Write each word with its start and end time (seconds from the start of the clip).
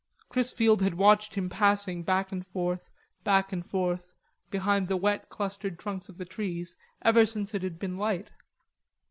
Chrisfield 0.29 0.81
had 0.81 0.95
watched 0.95 1.35
him 1.35 1.47
passing 1.47 2.01
back 2.01 2.31
and 2.31 2.43
forth, 2.47 2.89
back 3.23 3.53
and 3.53 3.63
forth, 3.63 4.15
behind 4.49 4.87
the 4.87 4.97
wet 4.97 5.29
clustered 5.29 5.77
trunks 5.77 6.09
of 6.09 6.17
the 6.17 6.25
trees, 6.25 6.75
ever 7.03 7.23
since 7.23 7.53
it 7.53 7.61
had 7.61 7.77
been 7.77 7.97
light. 7.99 8.31